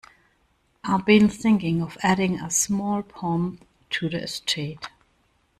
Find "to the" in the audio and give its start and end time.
3.91-4.23